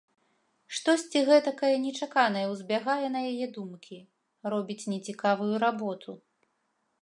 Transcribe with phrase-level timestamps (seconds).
[0.75, 3.97] Штосьці гэтакае нечаканае ўзбягае на яе думкі,
[4.55, 6.11] робіць нецікавую работу.